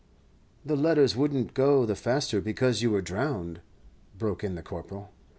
"The 0.65 0.75
letters 0.75 1.15
wouldn't 1.15 1.53
go 1.53 1.85
the 1.85 1.95
faster 1.95 2.41
because 2.41 2.81
you 2.81 2.89
were 2.89 3.03
drowned," 3.03 3.61
broke 4.17 4.43
in 4.43 4.55
the 4.55 4.63
Corporal. 4.63 5.11